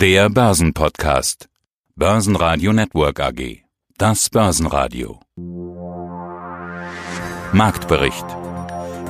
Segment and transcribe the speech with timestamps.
[0.00, 1.50] Der Börsenpodcast.
[1.94, 3.64] Börsenradio Network AG.
[3.98, 5.20] Das Börsenradio.
[7.52, 8.24] Marktbericht.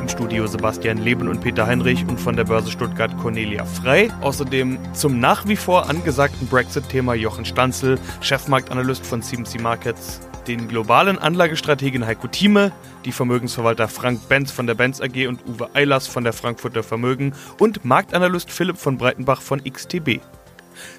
[0.01, 4.11] Im Studio Sebastian Leben und Peter Heinrich und von der Börse Stuttgart Cornelia Frei.
[4.21, 10.19] Außerdem zum nach wie vor angesagten Brexit-Thema Jochen Stanzel, Chefmarktanalyst von CMC Markets
[10.49, 12.73] den globalen Anlagestrategen Heiko Thieme,
[13.05, 17.33] die Vermögensverwalter Frank Benz von der Benz AG und Uwe Eilers von der Frankfurter Vermögen
[17.61, 20.19] und Marktanalyst Philipp von Breitenbach von XTB.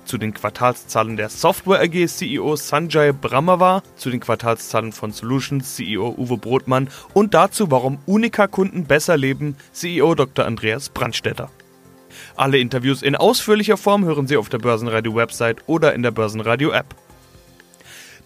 [0.06, 6.16] Zu den Quartalszahlen der Software AG CEO Sanjay Brahmawar, zu den Quartalszahlen von Solutions CEO
[6.18, 10.46] Uwe Brotmann und dazu, warum Unica-Kunden besser leben, CEO Dr.
[10.46, 11.50] Andreas Brandstätter.
[12.36, 16.96] Alle Interviews in ausführlicher Form hören Sie auf der Börsenradio-Website oder in der Börsenradio-App.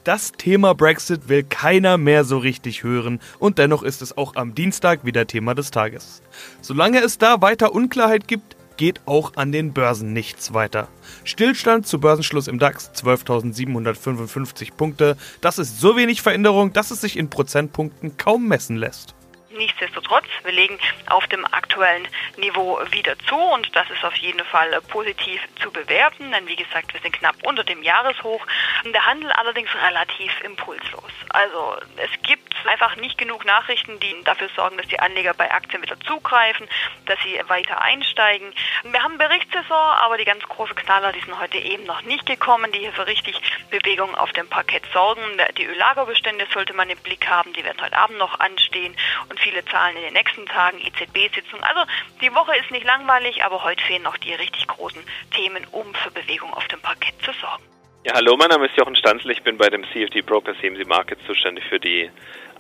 [0.05, 4.53] Das Thema Brexit will keiner mehr so richtig hören und dennoch ist es auch am
[4.53, 6.21] Dienstag wieder Thema des Tages.
[6.61, 10.87] Solange es da weiter Unklarheit gibt, geht auch an den Börsen nichts weiter.
[11.23, 15.17] Stillstand zu Börsenschluss im DAX 12.755 Punkte.
[15.41, 19.14] Das ist so wenig Veränderung, dass es sich in Prozentpunkten kaum messen lässt.
[19.55, 24.81] Nichtsdestotrotz, wir legen auf dem aktuellen Niveau wieder zu und das ist auf jeden Fall
[24.89, 28.45] positiv zu bewerten, denn wie gesagt, wir sind knapp unter dem Jahreshoch.
[28.85, 31.11] Der Handel allerdings relativ impulslos.
[31.29, 35.81] Also es gibt einfach nicht genug Nachrichten, die dafür sorgen, dass die Anleger bei Aktien
[35.81, 36.67] wieder zugreifen,
[37.05, 38.53] dass sie weiter einsteigen.
[38.83, 42.71] Wir haben Berichtssaison, aber die ganz großen Knaller, die sind heute eben noch nicht gekommen,
[42.71, 43.39] die hier für richtig
[43.69, 45.21] Bewegung auf dem Parkett sorgen.
[45.57, 48.95] Die Öllagerbestände sollte man im Blick haben, die werden heute Abend noch anstehen
[49.29, 51.61] und viele Zahlen in den nächsten Tagen, EZB-Sitzung.
[51.61, 51.81] Also
[52.21, 55.01] die Woche ist nicht langweilig, aber heute fehlen noch die richtig großen
[55.35, 57.63] Themen, um für Bewegung auf dem Parkett zu sorgen.
[58.05, 61.21] Ja, hallo, mein Name ist Jochen Stanzl, ich bin bei dem CFD Broker CMC Markets
[61.27, 62.09] zuständig für die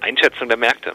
[0.01, 0.93] Einschätzung der Märkte.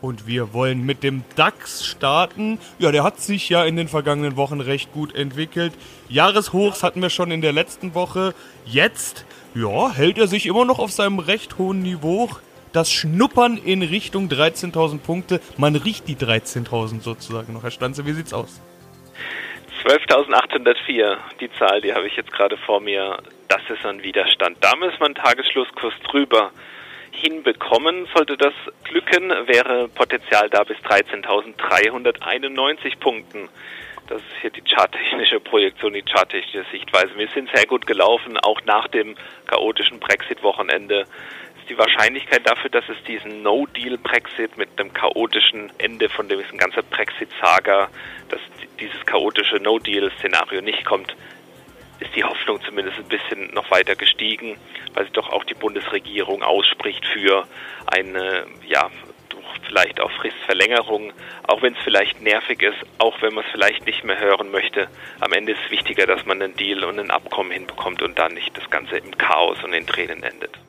[0.00, 2.58] Und wir wollen mit dem DAX starten.
[2.80, 5.72] Ja, der hat sich ja in den vergangenen Wochen recht gut entwickelt.
[6.08, 8.34] Jahreshochs hatten wir schon in der letzten Woche.
[8.64, 12.28] Jetzt, ja, hält er sich immer noch auf seinem recht hohen Niveau
[12.72, 15.40] das Schnuppern in Richtung 13.000 Punkte.
[15.56, 17.62] Man riecht die 13.000 sozusagen noch.
[17.62, 18.60] Herr Stanze, wie sieht's aus?
[19.84, 23.18] 12.804, die Zahl, die habe ich jetzt gerade vor mir.
[23.48, 24.56] Das ist ein Widerstand.
[24.60, 26.52] Da muss man Tagesschlusskurs drüber
[27.10, 28.06] hinbekommen.
[28.14, 28.54] Sollte das
[28.84, 33.48] glücken, wäre Potenzial da bis 13.391 Punkten.
[34.08, 37.16] Das ist hier die charttechnische Projektion, die charttechnische Sichtweise.
[37.16, 39.16] Wir sind sehr gut gelaufen, auch nach dem
[39.46, 41.06] chaotischen Brexit-Wochenende
[41.68, 47.88] die Wahrscheinlichkeit dafür, dass es diesen No-Deal-Brexit mit einem chaotischen Ende von dem ganzen Brexit-Saga,
[48.28, 48.40] dass
[48.80, 51.14] dieses chaotische No-Deal-Szenario nicht kommt,
[52.00, 54.56] ist die Hoffnung zumindest ein bisschen noch weiter gestiegen,
[54.94, 57.46] weil sich doch auch die Bundesregierung ausspricht für
[57.86, 58.90] eine, ja,
[59.66, 61.12] vielleicht auch Fristverlängerung,
[61.44, 64.88] auch wenn es vielleicht nervig ist, auch wenn man es vielleicht nicht mehr hören möchte.
[65.20, 68.34] Am Ende ist es wichtiger, dass man einen Deal und ein Abkommen hinbekommt und dann
[68.34, 70.61] nicht das Ganze im Chaos und in Tränen endet.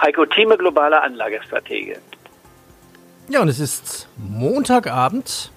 [0.00, 1.98] Heiko Thieme, globaler Anlagestratege.
[3.28, 5.50] Ja, und es ist Montagabend,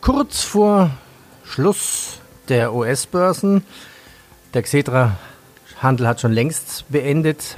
[0.00, 0.90] kurz vor
[1.44, 3.64] Schluss der US-Börsen.
[4.54, 7.56] Der Xetra-Handel hat schon längst beendet.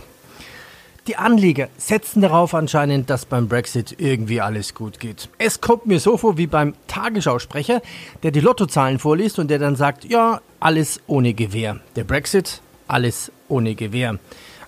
[1.07, 5.29] Die Anleger setzen darauf anscheinend, dass beim Brexit irgendwie alles gut geht.
[5.39, 7.83] Es kommt mir so vor wie beim Tagesschausprecher,
[8.23, 11.81] der die Lottozahlen vorliest und der dann sagt, ja, alles ohne Gewehr.
[11.97, 14.19] Der Brexit, alles ohne Gewehr.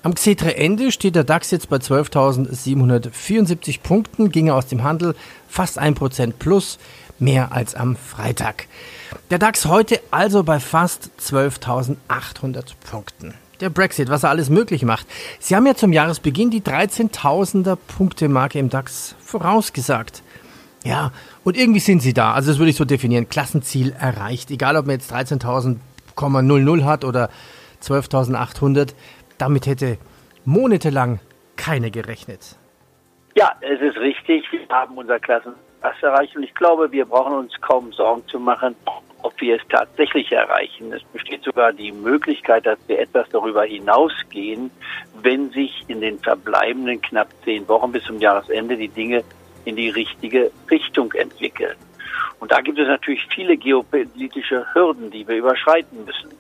[0.04, 5.14] Am Xetre-Ende steht der DAX jetzt bei 12.774 Punkten, ging aus dem Handel
[5.48, 6.80] fast 1% plus,
[7.20, 8.66] mehr als am Freitag.
[9.30, 13.34] Der DAX heute also bei fast 12.800 Punkten.
[13.60, 15.06] Der Brexit, was er alles möglich macht.
[15.38, 20.24] Sie haben ja zum Jahresbeginn die 13.000er Punkte-Marke im DAX vorausgesagt.
[20.84, 21.12] Ja,
[21.44, 22.32] und irgendwie sind sie da.
[22.32, 23.28] Also das würde ich so definieren.
[23.28, 24.50] Klassenziel erreicht.
[24.50, 27.30] Egal, ob man jetzt 13.000,00 hat oder
[27.84, 28.94] 12.800
[29.38, 29.98] damit hätte
[30.44, 31.20] monatelang
[31.56, 32.56] keiner gerechnet.
[33.34, 34.44] Ja, es ist richtig.
[34.53, 38.76] Wir haben unser Klassenpass erreicht und ich glaube, wir brauchen uns kaum Sorgen zu machen,
[39.22, 40.92] ob wir es tatsächlich erreichen.
[40.92, 44.71] Es besteht sogar die Möglichkeit, dass wir etwas darüber hinausgehen,
[45.22, 49.22] wenn sich in den verbleibenden knapp zehn Wochen bis zum Jahresende die Dinge
[49.65, 51.77] in die richtige Richtung entwickeln.
[52.41, 56.31] Und da gibt es natürlich viele geopolitische Hürden, die wir überschreiten müssen.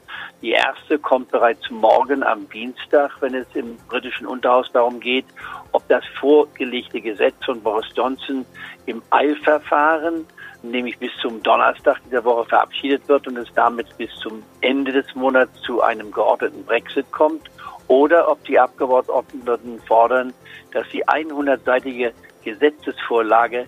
[0.42, 5.24] Die erste kommt bereits morgen am Dienstag, wenn es im britischen Unterhaus darum geht,
[5.70, 8.44] ob das vorgelegte Gesetz von Boris Johnson
[8.86, 10.26] im Eilverfahren,
[10.64, 15.14] nämlich bis zum Donnerstag dieser Woche verabschiedet wird und es damit bis zum Ende des
[15.14, 17.48] Monats zu einem geordneten Brexit kommt,
[17.86, 20.32] oder ob die Abgeordneten fordern,
[20.72, 22.12] dass die 100-seitige
[22.44, 23.66] Gesetzesvorlage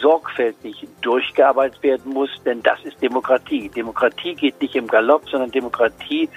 [0.00, 3.68] sorgfältig durchgearbeitet werden muss, denn das ist Demokratie.
[3.68, 6.28] Demokratie geht nicht im Galopp, sondern Demokratie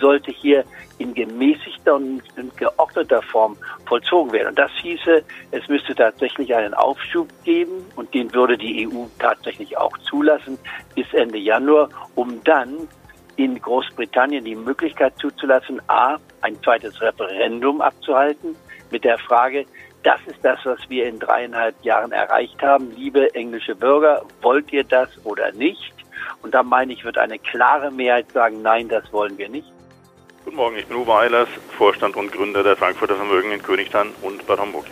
[0.00, 0.64] sollte hier
[0.98, 2.22] in gemäßigter und
[2.56, 3.56] geordneter Form
[3.86, 4.48] vollzogen werden.
[4.48, 9.76] Und das hieße, es müsste tatsächlich einen Aufschub geben und den würde die EU tatsächlich
[9.76, 10.58] auch zulassen
[10.94, 12.88] bis Ende Januar, um dann
[13.36, 18.54] in Großbritannien die Möglichkeit zuzulassen, a, ein zweites Referendum abzuhalten
[18.90, 19.64] mit der Frage,
[20.02, 22.90] das ist das, was wir in dreieinhalb Jahren erreicht haben.
[22.96, 25.92] Liebe englische Bürger, wollt ihr das oder nicht?
[26.42, 29.70] Und da meine ich, wird eine klare Mehrheit sagen, nein, das wollen wir nicht.
[30.44, 34.44] Guten Morgen, ich bin Uwe Eilers, Vorstand und Gründer der Frankfurter Vermögen in Königstein und
[34.46, 34.86] Bad Homburg.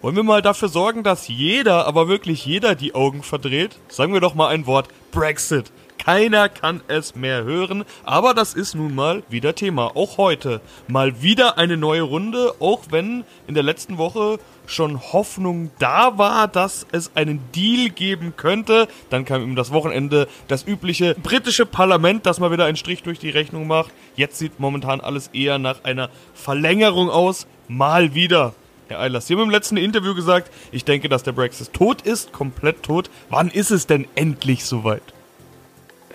[0.00, 3.78] Wollen wir mal dafür sorgen, dass jeder, aber wirklich jeder die Augen verdreht?
[3.86, 4.88] Sagen wir doch mal ein Wort.
[5.12, 5.70] Brexit.
[6.04, 9.94] Keiner kann es mehr hören, aber das ist nun mal wieder Thema.
[9.94, 15.70] Auch heute mal wieder eine neue Runde, auch wenn in der letzten Woche schon Hoffnung
[15.78, 18.88] da war, dass es einen Deal geben könnte.
[19.10, 23.20] Dann kam ihm das Wochenende das übliche britische Parlament, das mal wieder einen Strich durch
[23.20, 23.92] die Rechnung macht.
[24.16, 27.46] Jetzt sieht momentan alles eher nach einer Verlängerung aus.
[27.68, 28.54] Mal wieder.
[28.88, 32.32] Herr Eilers, Sie haben im letzten Interview gesagt, ich denke, dass der Brexit tot ist,
[32.32, 33.08] komplett tot.
[33.30, 35.14] Wann ist es denn endlich soweit?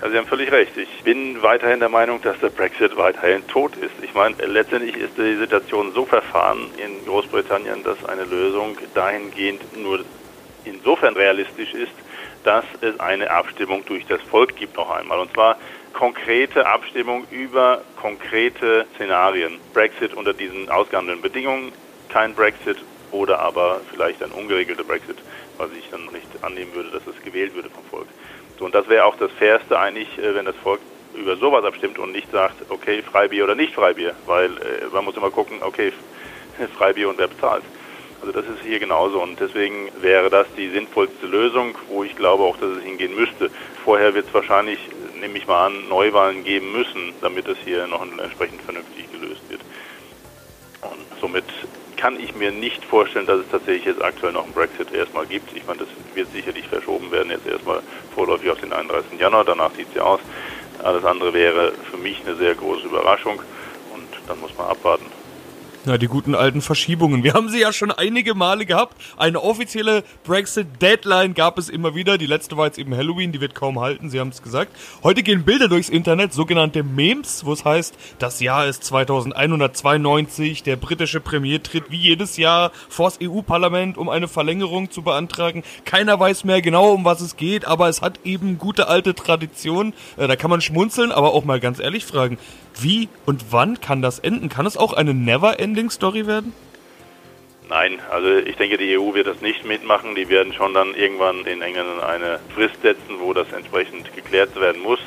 [0.01, 0.77] Ja, Sie haben völlig recht.
[0.77, 3.94] Ich bin weiterhin der Meinung, dass der Brexit weiterhin tot ist.
[4.03, 10.05] Ich meine, letztendlich ist die Situation so verfahren in Großbritannien, dass eine Lösung dahingehend nur
[10.65, 11.94] insofern realistisch ist,
[12.44, 15.19] dass es eine Abstimmung durch das Volk gibt noch einmal.
[15.19, 15.57] Und zwar
[15.94, 19.59] konkrete Abstimmung über konkrete Szenarien.
[19.73, 21.71] Brexit unter diesen ausgehandelten Bedingungen,
[22.09, 22.77] kein Brexit
[23.11, 25.17] oder aber vielleicht ein ungeregelter Brexit,
[25.57, 28.07] was ich dann nicht annehmen würde, dass es gewählt würde vom Volk.
[28.59, 30.80] Und das wäre auch das Fairste eigentlich, äh, wenn das Volk
[31.13, 35.18] über sowas abstimmt und nicht sagt, okay, Freibier oder nicht Freibier, weil äh, man muss
[35.18, 35.92] immer gucken, okay,
[36.77, 37.63] Freibier und wer bezahlt.
[38.21, 42.44] Also das ist hier genauso und deswegen wäre das die sinnvollste Lösung, wo ich glaube
[42.44, 43.51] auch, dass es hingehen müsste.
[43.83, 44.80] Vorher wird es wahrscheinlich,
[45.19, 49.62] nehme ich mal an, Neuwahlen geben müssen, damit es hier noch entsprechend vernünftig gelöst wird.
[50.81, 51.45] Und somit
[51.97, 55.55] kann ich mir nicht vorstellen, dass es tatsächlich jetzt aktuell noch einen Brexit erstmal gibt.
[55.55, 57.81] Ich meine, das wird sicherlich verschoben werden, jetzt erstmal
[58.13, 59.19] vorläufig auf den 31.
[59.19, 60.19] Januar, danach sieht es ja aus.
[60.83, 63.41] Alles andere wäre für mich eine sehr große Überraschung
[63.94, 65.05] und dann muss man abwarten.
[65.87, 67.23] Na, die guten alten Verschiebungen.
[67.23, 68.97] Wir haben sie ja schon einige Male gehabt.
[69.15, 72.17] Eine offizielle Brexit-Deadline gab es immer wieder.
[72.17, 74.75] Die letzte war jetzt eben Halloween, die wird kaum halten, Sie haben es gesagt.
[75.01, 80.75] Heute gehen Bilder durchs Internet, sogenannte Memes, wo es heißt, das Jahr ist 2192, der
[80.75, 85.63] britische Premier tritt wie jedes Jahr vors EU-Parlament, um eine Verlängerung zu beantragen.
[85.85, 89.93] Keiner weiß mehr genau, um was es geht, aber es hat eben gute alte Tradition.
[90.17, 92.37] Äh, da kann man schmunzeln, aber auch mal ganz ehrlich fragen,
[92.81, 94.50] wie und wann kann das enden?
[94.50, 96.53] Kann es auch eine Never-Ending-Story werden?
[97.69, 100.15] Nein, also ich denke, die EU wird das nicht mitmachen.
[100.15, 104.81] Die werden schon dann irgendwann den Engländern eine Frist setzen, wo das entsprechend geklärt werden
[104.81, 105.00] muss,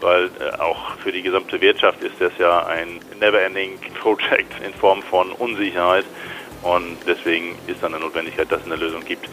[0.00, 5.02] weil äh, auch für die gesamte Wirtschaft ist das ja ein Never-Ending Project in Form
[5.02, 6.04] von Unsicherheit
[6.62, 9.28] und deswegen ist dann eine Notwendigkeit, dass es eine Lösung gibt.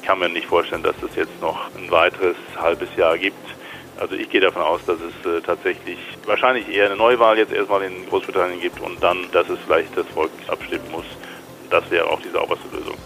[0.00, 3.55] Ich kann mir nicht vorstellen, dass es jetzt noch ein weiteres halbes Jahr gibt
[3.98, 7.82] also ich gehe davon aus, dass es äh, tatsächlich wahrscheinlich eher eine Neuwahl jetzt erstmal
[7.82, 11.06] in Großbritannien gibt und dann, dass es vielleicht das Volk abstimmen muss.
[11.70, 12.96] Das wäre auch die sauberste Lösung.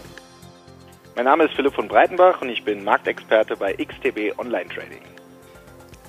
[1.16, 5.02] Mein Name ist Philipp von Breitenbach und ich bin Marktexperte bei XTB Online Trading.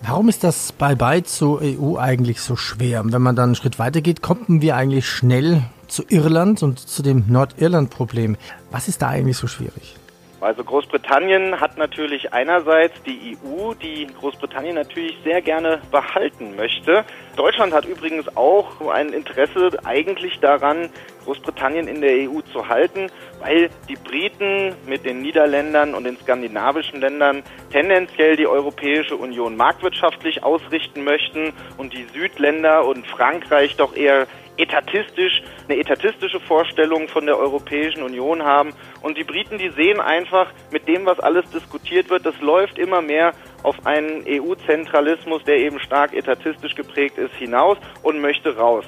[0.04, 3.04] Warum ist das Bye-bye zur EU eigentlich so schwer?
[3.06, 7.04] Wenn man dann einen Schritt weiter geht, kommen wir eigentlich schnell zu Irland und zu
[7.04, 8.36] dem Nordirland-Problem.
[8.72, 9.96] Was ist da eigentlich so schwierig?
[10.42, 17.06] Also Großbritannien hat natürlich einerseits die EU, die Großbritannien natürlich sehr gerne behalten möchte.
[17.36, 20.90] Deutschland hat übrigens auch ein Interesse eigentlich daran,
[21.26, 27.00] Großbritannien in der EU zu halten, weil die Briten mit den Niederländern und den skandinavischen
[27.02, 34.26] Ländern tendenziell die Europäische Union marktwirtschaftlich ausrichten möchten und die Südländer und Frankreich doch eher
[34.62, 38.74] etatistisch, eine etatistische Vorstellung von der Europäischen Union haben.
[39.02, 43.02] Und die Briten, die sehen einfach mit dem, was alles diskutiert wird, das läuft immer
[43.02, 48.86] mehr auf einen EU-Zentralismus, der eben stark etatistisch geprägt ist, hinaus und möchte raus.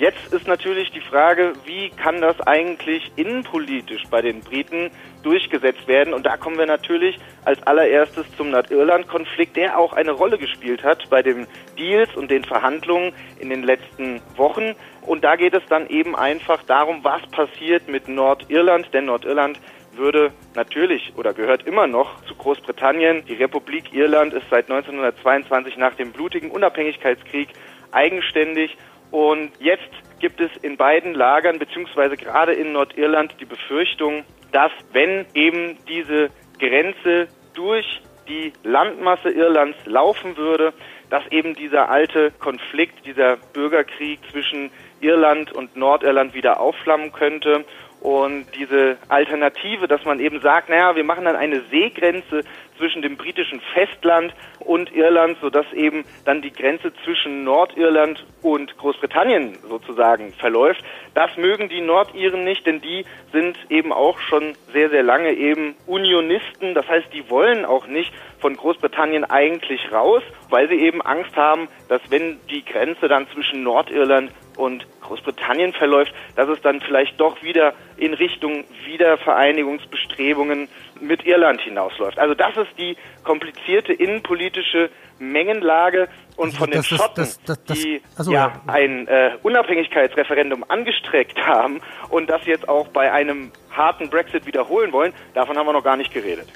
[0.00, 4.90] Jetzt ist natürlich die Frage, wie kann das eigentlich innenpolitisch bei den Briten
[5.22, 6.14] durchgesetzt werden?
[6.14, 11.10] Und da kommen wir natürlich als allererstes zum Nordirland-Konflikt, der auch eine Rolle gespielt hat
[11.10, 11.46] bei den
[11.78, 14.74] Deals und den Verhandlungen in den letzten Wochen.
[15.02, 19.60] Und da geht es dann eben einfach darum, was passiert mit Nordirland, denn Nordirland
[19.92, 23.26] würde natürlich oder gehört immer noch zu Großbritannien.
[23.26, 27.50] Die Republik Irland ist seit 1922 nach dem blutigen Unabhängigkeitskrieg
[27.92, 28.78] eigenständig
[29.10, 29.90] und jetzt
[30.20, 36.30] gibt es in beiden Lagern, beziehungsweise gerade in Nordirland, die Befürchtung, dass wenn eben diese
[36.58, 40.72] Grenze durch die Landmasse Irlands laufen würde,
[41.08, 47.64] dass eben dieser alte Konflikt, dieser Bürgerkrieg zwischen Irland und Nordirland wieder aufflammen könnte
[48.00, 52.44] und diese Alternative, dass man eben sagt, naja, wir machen dann eine Seegrenze
[52.78, 59.58] zwischen dem britischen Festland und Irland, sodass eben dann die Grenze zwischen Nordirland und Großbritannien
[59.68, 60.82] sozusagen verläuft.
[61.14, 65.74] Das mögen die Nordiren nicht, denn die sind eben auch schon sehr, sehr lange eben
[65.86, 66.72] Unionisten.
[66.72, 71.68] Das heißt, die wollen auch nicht von Großbritannien eigentlich raus, weil sie eben Angst haben,
[71.88, 77.42] dass wenn die Grenze dann zwischen Nordirland und Großbritannien verläuft, dass es dann vielleicht doch
[77.42, 80.68] wieder in Richtung Wiedervereinigungsbestrebungen
[81.00, 82.18] mit Irland hinausläuft.
[82.18, 87.78] Also das ist die komplizierte innenpolitische Mengenlage und also von den Schotten, das, das, das,
[87.78, 94.10] die also, ja, ein äh, Unabhängigkeitsreferendum angestreckt haben und das jetzt auch bei einem harten
[94.10, 96.48] Brexit wiederholen wollen, davon haben wir noch gar nicht geredet.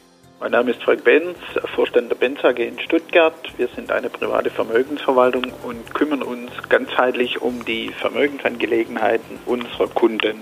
[0.45, 1.39] Mein Name ist Frank Benz,
[1.75, 3.33] Vorstand der Benz AG in Stuttgart.
[3.57, 10.37] Wir sind eine private Vermögensverwaltung und kümmern uns ganzheitlich um die Vermögensangelegenheiten unserer Kunden.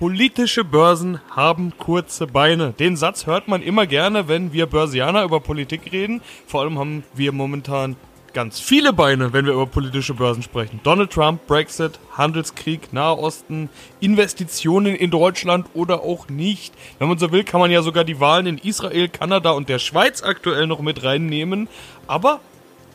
[0.00, 2.72] Politische Börsen haben kurze Beine.
[2.72, 6.20] Den Satz hört man immer gerne, wenn wir Börsianer über Politik reden.
[6.48, 7.94] Vor allem haben wir momentan
[8.34, 10.80] ganz viele Beine, wenn wir über politische Börsen sprechen.
[10.82, 16.74] Donald Trump, Brexit, Handelskrieg, Nahosten, Investitionen in Deutschland oder auch nicht.
[16.98, 19.78] Wenn man so will, kann man ja sogar die Wahlen in Israel, Kanada und der
[19.78, 21.68] Schweiz aktuell noch mit reinnehmen.
[22.06, 22.40] Aber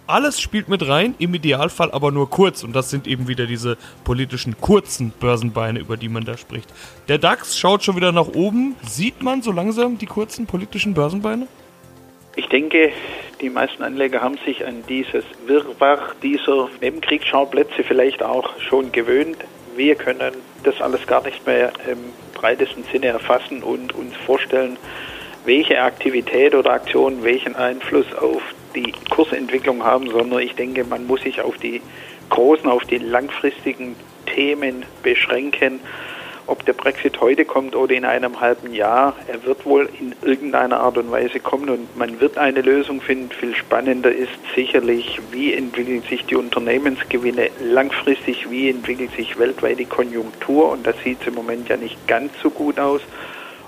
[0.06, 2.64] alles spielt mit rein, im Idealfall aber nur kurz.
[2.64, 6.72] Und das sind eben wieder diese politischen kurzen Börsenbeine, über die man da spricht.
[7.08, 8.76] Der DAX schaut schon wieder nach oben.
[8.82, 11.48] Sieht man so langsam die kurzen politischen Börsenbeine?
[12.40, 12.94] Ich denke,
[13.42, 19.40] die meisten Anleger haben sich an dieses Wirrwarr dieser Nebenkriegsschauplätze vielleicht auch schon gewöhnt.
[19.76, 20.32] Wir können
[20.64, 21.98] das alles gar nicht mehr im
[22.34, 24.78] breitesten Sinne erfassen und uns vorstellen,
[25.44, 28.42] welche Aktivität oder Aktion welchen Einfluss auf
[28.74, 31.82] die Kursentwicklung haben, sondern ich denke, man muss sich auf die
[32.30, 33.98] großen, auf die langfristigen
[34.34, 35.82] Themen beschränken
[36.50, 40.80] ob der Brexit heute kommt oder in einem halben Jahr, er wird wohl in irgendeiner
[40.80, 43.30] Art und Weise kommen und man wird eine Lösung finden.
[43.32, 49.86] Viel spannender ist sicherlich, wie entwickeln sich die Unternehmensgewinne langfristig, wie entwickelt sich weltweit die
[49.86, 53.02] Konjunktur und das sieht im Moment ja nicht ganz so gut aus.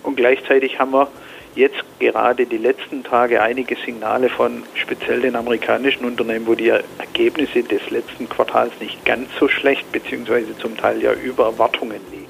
[0.04, 1.08] Und gleichzeitig haben wir
[1.56, 7.62] jetzt gerade die letzten Tage einige Signale von speziell den amerikanischen Unternehmen, wo die Ergebnisse
[7.64, 12.21] des letzten Quartals nicht ganz so schlecht beziehungsweise zum Teil ja über Erwartungen liegen.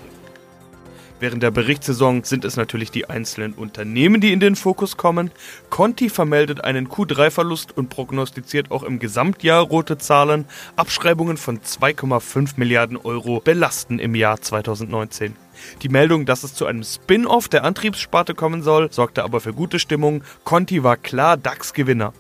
[1.21, 5.29] Während der Berichtssaison sind es natürlich die einzelnen Unternehmen, die in den Fokus kommen.
[5.69, 10.45] Conti vermeldet einen Q3-Verlust und prognostiziert auch im Gesamtjahr rote Zahlen.
[10.77, 15.35] Abschreibungen von 2,5 Milliarden Euro belasten im Jahr 2019.
[15.83, 19.77] Die Meldung, dass es zu einem Spin-off der Antriebssparte kommen soll, sorgte aber für gute
[19.77, 20.23] Stimmung.
[20.43, 22.13] Conti war klar DAX-Gewinner.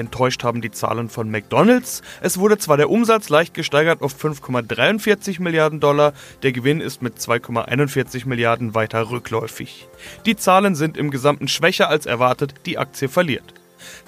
[0.00, 2.02] Enttäuscht haben die Zahlen von McDonald's.
[2.20, 7.18] Es wurde zwar der Umsatz leicht gesteigert auf 5,43 Milliarden Dollar, der Gewinn ist mit
[7.18, 9.88] 2,41 Milliarden weiter rückläufig.
[10.26, 13.54] Die Zahlen sind im Gesamten schwächer als erwartet, die Aktie verliert.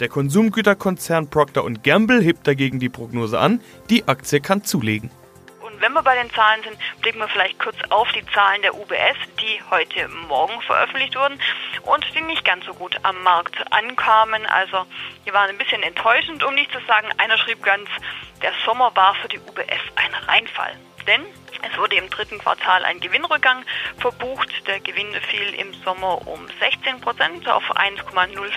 [0.01, 5.11] Der Konsumgüterkonzern Procter Gamble hebt dagegen die Prognose an, die Aktie kann zulegen
[5.83, 9.17] wenn wir bei den Zahlen sind, blicken wir vielleicht kurz auf die Zahlen der UBS,
[9.41, 11.41] die heute Morgen veröffentlicht wurden
[11.83, 14.47] und die nicht ganz so gut am Markt ankamen.
[14.47, 14.87] Also
[15.27, 17.89] die waren ein bisschen enttäuschend, um nicht zu sagen, einer schrieb ganz,
[18.43, 20.77] der Sommer war für die UBS ein Reinfall.
[21.09, 21.27] Denn
[21.63, 23.65] es wurde im dritten Quartal ein Gewinnrückgang
[23.99, 24.67] verbucht.
[24.67, 28.51] Der Gewinn fiel im Sommer um 16 Prozent auf 1,05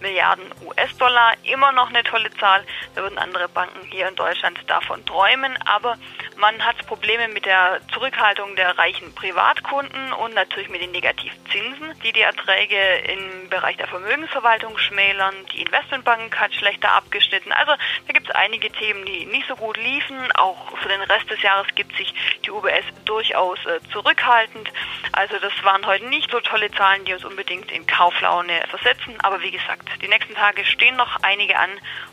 [0.00, 1.34] Milliarden US-Dollar.
[1.42, 2.64] Immer noch eine tolle Zahl.
[2.94, 5.56] Da würden andere Banken hier in Deutschland davon träumen.
[5.64, 5.96] Aber
[6.36, 12.12] man hat Probleme mit der Zurückhaltung der reichen Privatkunden und natürlich mit den Negativzinsen, die
[12.12, 15.34] die Erträge im Bereich der Vermögensverwaltung schmälern.
[15.52, 17.52] Die Investmentbank hat schlechter abgeschnitten.
[17.52, 17.72] Also
[18.06, 20.30] da gibt es einige Themen, die nicht so gut liefen.
[20.32, 24.70] Auch für den Rest des Jahres gibt sich die UBS durchaus äh, zurückhaltend.
[25.12, 29.14] Also das waren heute nicht so tolle Zahlen, die uns unbedingt in Kauflaune versetzen.
[29.22, 31.70] Aber wie gesagt, die nächsten Tage stehen noch einige an.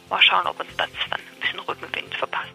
[0.10, 2.54] Mal schauen, ob uns das dann ein bisschen Rückenwind verpasst.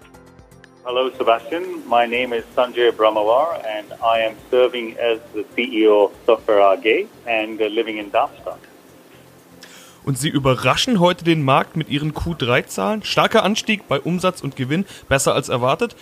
[0.85, 1.87] Hello, Sebastian.
[1.87, 7.07] My name is Sanjay Brahmawar, and I am serving as the CEO of Software AG
[7.27, 8.59] and uh, living in Darmstadt.
[10.09, 13.03] Und sie überraschen heute den Markt mit ihren Q3-Zahlen.
[13.03, 15.95] Starker Anstieg bei Umsatz und Gewinn, besser als erwartet.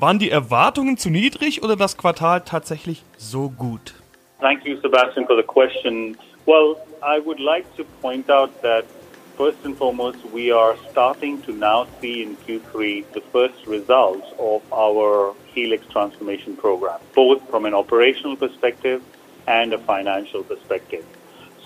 [0.00, 3.94] Waren die Erwartungen zu niedrig oder das Quartal tatsächlich so gut?
[4.38, 6.16] Thank you, Sebastian, for the question.
[6.46, 8.84] Well, I would like to point out that
[9.36, 14.62] first and foremost, we are starting to now see in Q3 the first results of
[14.72, 19.02] our Helix transformation program, both from an operational perspective
[19.48, 21.04] and a financial perspective.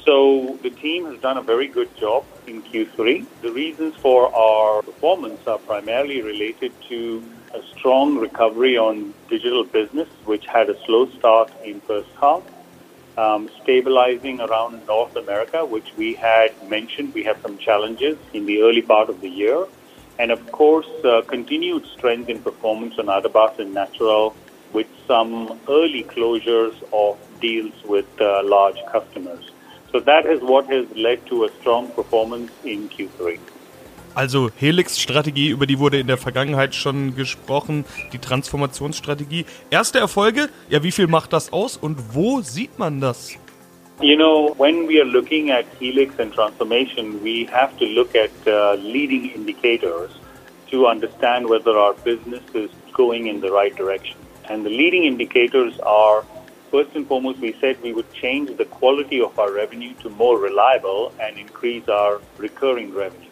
[0.07, 3.27] So the team has done a very good job in Q3.
[3.43, 7.23] The reasons for our performance are primarily related to
[7.55, 12.43] a strong recovery on digital business, which had a slow start in first half,
[13.19, 17.13] um, stabilizing around North America, which we had mentioned.
[17.15, 19.67] We have some challenges in the early part of the year.
[20.19, 24.35] And of course, uh, continued strength in performance on Adabas and Natural
[24.73, 29.51] with some early closures of deals with uh, large customers.
[29.91, 33.39] So that is what has led to a strong performance in Q3.
[34.15, 39.47] Also Helix-Strategie, über die wurde in der Vergangenheit schon gesprochen, die Transformationsstrategie.
[39.71, 43.39] Erste Erfolge, ja, wie viel macht das aus und wo sieht man das?
[44.01, 48.31] You know, when we are looking at Helix and transformation, we have to look at
[48.47, 50.11] uh, leading indicators
[50.71, 54.17] to understand whether our business is going in the right direction.
[54.51, 56.25] And the leading indicators are
[56.71, 60.39] first and foremost, we said we would change the quality of our revenue to more
[60.39, 63.32] reliable and increase our recurring revenue.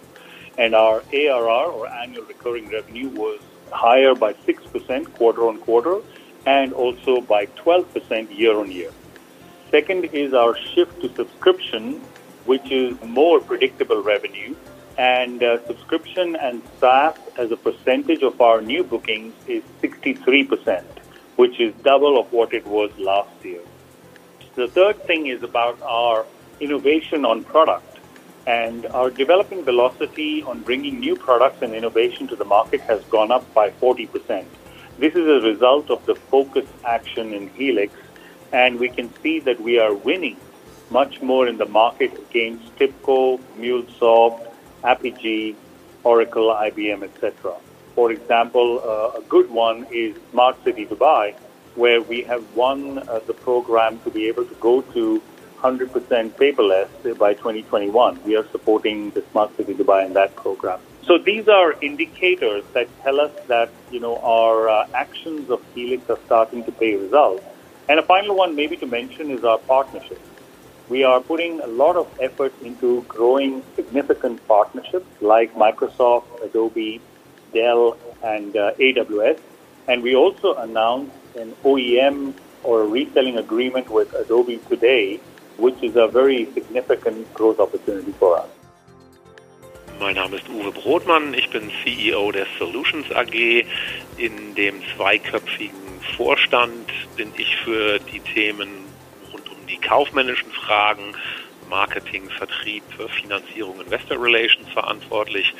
[0.60, 3.40] And our ARR, or annual recurring revenue, was
[3.72, 6.00] higher by 6% quarter on quarter
[6.44, 8.90] and also by 12% year on year.
[9.70, 11.94] Second is our shift to subscription,
[12.44, 14.54] which is more predictable revenue.
[14.98, 20.84] And uh, subscription and SaaS as a percentage of our new bookings is 63%,
[21.36, 23.62] which is double of what it was last year.
[24.56, 26.26] The third thing is about our
[26.60, 27.89] innovation on product.
[28.46, 33.30] And our developing velocity on bringing new products and innovation to the market has gone
[33.30, 34.44] up by 40%.
[34.98, 37.94] This is a result of the focus action in Helix,
[38.52, 40.36] and we can see that we are winning
[40.90, 44.46] much more in the market against TIPCO, MuleSoft,
[44.82, 45.54] Apigee,
[46.02, 47.54] Oracle, IBM, etc.
[47.94, 51.34] For example, uh, a good one is Smart City Dubai,
[51.74, 55.22] where we have won uh, the program to be able to go to
[55.62, 58.22] 100% paperless by 2021.
[58.24, 60.80] We are supporting the Smart City Dubai in that program.
[61.06, 66.08] So these are indicators that tell us that you know our uh, actions of Helix
[66.08, 67.44] are starting to pay results.
[67.88, 70.20] And a final one, maybe to mention, is our partnerships.
[70.88, 77.00] We are putting a lot of effort into growing significant partnerships like Microsoft, Adobe,
[77.52, 79.38] Dell, and uh, AWS.
[79.88, 85.20] And we also announced an OEM or a reselling agreement with Adobe today
[85.60, 88.48] which is a very significant growth opportunity for us.
[90.00, 93.66] Mein Name ist Uwe Brotmann, ich bin CEO der Solutions AG.
[94.16, 98.70] In dem zweiköpfigen Vorstand bin ich für die Themen
[99.30, 101.14] rund um die kaufmännischen Fragen,
[101.68, 102.82] Marketing, Vertrieb,
[103.20, 105.52] Finanzierung, Investor Relations verantwortlich.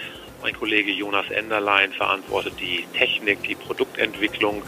[0.42, 4.62] Mein Kollege Jonas Enderlein verantwortet die Technik, die Produktentwicklung.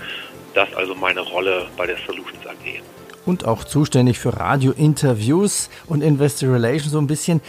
[0.52, 2.82] Das also meine Rolle bei der Solutions AG
[3.26, 7.40] und auch zuständig für Radiointerviews und Investor Relations so ein bisschen.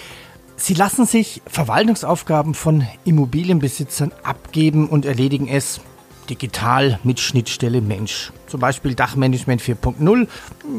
[0.56, 5.82] Sie lassen sich Verwaltungsaufgaben von Immobilienbesitzern abgeben und erledigen es
[6.30, 8.32] digital mit Schnittstelle Mensch.
[8.48, 10.28] Zum Beispiel Dachmanagement 4.0.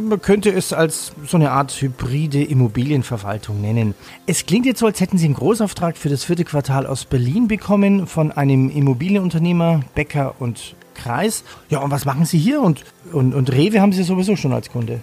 [0.09, 3.95] Man könnte es als so eine Art hybride Immobilienverwaltung nennen.
[4.27, 7.49] Es klingt jetzt so, als hätten Sie einen Großauftrag für das vierte Quartal aus Berlin
[7.49, 11.45] bekommen von einem Immobilienunternehmer Becker und Kreis.
[11.69, 12.61] Ja, und was machen Sie hier?
[12.61, 15.03] Und, und, und Rewe haben Sie sowieso schon als Kunde.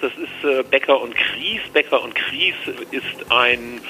[0.00, 1.60] Das ist äh, Becker und Kries.
[1.72, 2.54] Becker und Kries
[2.90, 3.80] ist ein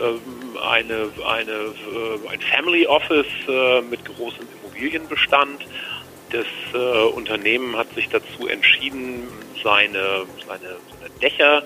[0.00, 0.20] ähm,
[0.60, 5.66] eine, eine, äh, ein Family Office äh, mit großem Immobilienbestand.
[6.30, 6.46] Das
[7.14, 9.28] Unternehmen hat sich dazu entschieden,
[9.62, 11.62] seine, seine, seine Dächer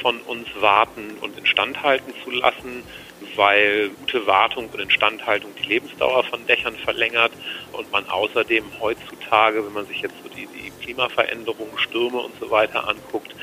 [0.00, 2.82] von uns warten und instand halten zu lassen
[3.36, 7.32] weil gute Wartung und Instandhaltung die Lebensdauer von Dächern verlängert
[7.72, 12.50] und man außerdem heutzutage, wenn man sich jetzt so die, die Klimaveränderungen, Stürme und so
[12.50, 13.34] weiter anguckt,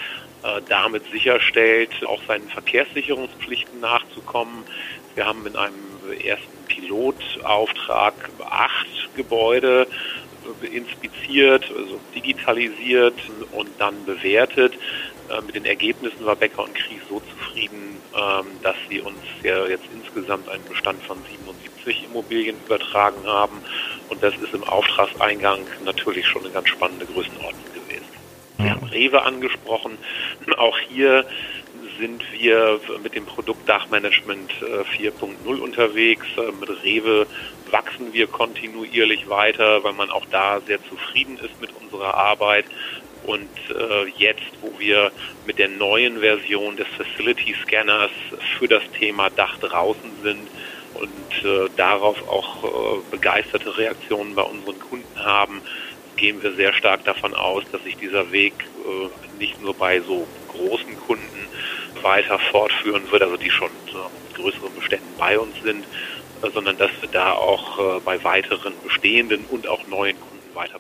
[0.44, 4.64] äh, damit sicherstellt, auch seinen Verkehrssicherungspflichten nachzukommen.
[5.16, 5.74] Wir haben in einem
[6.24, 8.14] ersten Pilotauftrag
[8.50, 9.88] acht Gebäude
[10.72, 13.16] inspiziert, also digitalisiert
[13.52, 14.74] und dann bewertet.
[15.30, 19.68] Äh, mit den Ergebnissen war Becker und Kries so zufrieden, ähm, dass sie uns ja
[19.68, 23.62] jetzt insgesamt einen Bestand von 77 Immobilien übertragen haben.
[24.10, 28.08] Und das ist im Auftragseingang natürlich schon eine ganz spannende Größenordnung gewesen.
[28.58, 29.98] Wir haben Rewe angesprochen.
[30.58, 31.26] Auch hier
[32.00, 35.14] sind wir mit dem Produkt Dachmanagement 4.0
[35.46, 36.26] äh, unterwegs.
[36.38, 37.28] Äh, mit Rewe
[37.72, 42.66] wachsen wir kontinuierlich weiter, weil man auch da sehr zufrieden ist mit unserer Arbeit.
[43.26, 45.12] Und äh, jetzt, wo wir
[45.46, 48.12] mit der neuen Version des Facility Scanners
[48.58, 50.48] für das Thema Dach draußen sind
[50.96, 55.62] und äh, darauf auch äh, begeisterte Reaktionen bei unseren Kunden haben,
[56.16, 58.54] gehen wir sehr stark davon aus, dass sich dieser Weg
[58.86, 61.48] äh, nicht nur bei so großen Kunden
[62.02, 65.86] weiter fortführen wird, also die schon mit größeren Beständen bei uns sind,
[66.54, 70.80] sondern dass wir da auch äh, bei weiteren bestehenden und auch neuen Kunden weiter.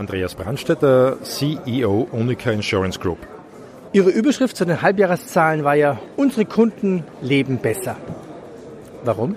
[0.00, 3.18] Andreas Brandstätter, CEO Unica Insurance Group.
[3.92, 7.96] Ihre Überschrift zu den Halbjahreszahlen war ja, unsere Kunden leben besser.
[9.04, 9.36] Warum?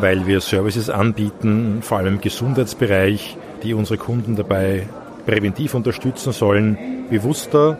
[0.00, 4.86] Weil wir Services anbieten, vor allem im Gesundheitsbereich, die unsere Kunden dabei
[5.24, 7.78] präventiv unterstützen sollen, bewusster,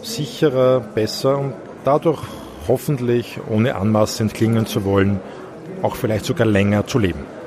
[0.00, 2.22] sicherer, besser und dadurch
[2.68, 5.18] hoffentlich, ohne anmaßend klingen zu wollen,
[5.82, 7.37] auch vielleicht sogar länger zu leben.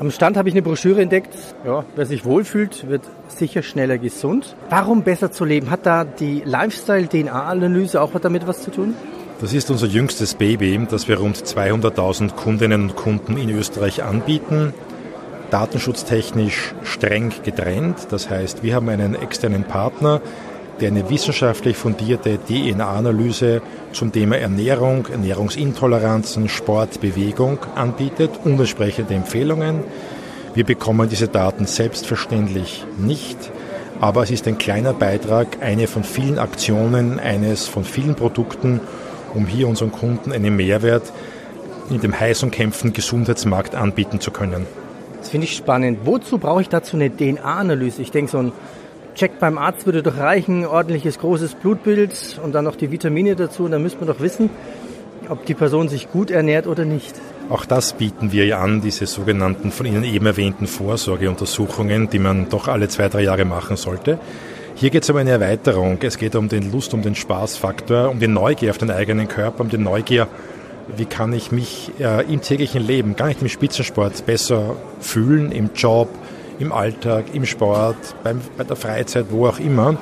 [0.00, 1.34] Am Stand habe ich eine Broschüre entdeckt.
[1.64, 4.54] Ja, wer sich wohlfühlt, wird sicher schneller gesund.
[4.70, 5.70] Warum besser zu leben?
[5.70, 8.94] Hat da die Lifestyle-DNA-Analyse auch damit was zu tun?
[9.40, 14.72] Das ist unser jüngstes Baby, das wir rund 200.000 Kundinnen und Kunden in Österreich anbieten.
[15.50, 18.06] Datenschutztechnisch streng getrennt.
[18.10, 20.20] Das heißt, wir haben einen externen Partner,
[20.80, 23.62] der eine wissenschaftlich fundierte DNA-Analyse
[23.92, 29.80] zum Thema Ernährung, Ernährungsintoleranzen, Sport, Bewegung anbietet und entsprechende Empfehlungen.
[30.54, 33.38] Wir bekommen diese Daten selbstverständlich nicht,
[34.00, 38.80] aber es ist ein kleiner Beitrag, eine von vielen Aktionen, eines von vielen Produkten,
[39.34, 41.12] um hier unseren Kunden einen Mehrwert
[41.90, 44.66] in dem heiß umkämpften Gesundheitsmarkt anbieten zu können.
[45.18, 46.00] Das finde ich spannend.
[46.04, 48.02] Wozu brauche ich dazu eine DNA-Analyse?
[48.02, 48.52] Ich denke, so ein
[49.18, 53.64] Check beim Arzt würde doch reichen, ordentliches großes Blutbild und dann noch die Vitamine dazu.
[53.64, 54.48] Und dann müsste man doch wissen,
[55.28, 57.16] ob die Person sich gut ernährt oder nicht.
[57.50, 62.48] Auch das bieten wir ja an, diese sogenannten von Ihnen eben erwähnten Vorsorgeuntersuchungen, die man
[62.48, 64.20] doch alle zwei, drei Jahre machen sollte.
[64.76, 65.98] Hier geht es um eine Erweiterung.
[66.00, 69.62] Es geht um den Lust, um den Spaßfaktor, um die Neugier auf den eigenen Körper,
[69.62, 70.28] um die Neugier,
[70.96, 75.70] wie kann ich mich äh, im täglichen Leben, gar nicht im Spitzensport, besser fühlen, im
[75.74, 76.08] Job,
[76.58, 79.96] im Alltag, im Sport, beim, bei der Freizeit, wo auch immer.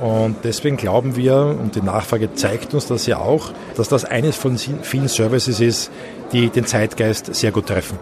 [0.00, 4.36] Und deswegen glauben wir, und die Nachfrage zeigt uns das ja auch, dass das eines
[4.36, 5.90] von vielen Services ist,
[6.32, 7.98] die den Zeitgeist sehr gut treffen.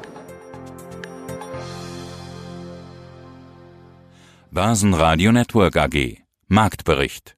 [4.51, 7.36] Basen Radio Network AG Marktbericht